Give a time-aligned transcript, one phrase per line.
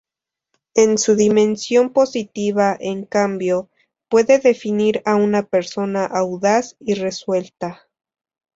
[0.73, 3.69] En su dimensión positiva en cambio,
[4.09, 7.83] puede definir a una persona audaz y resuelta.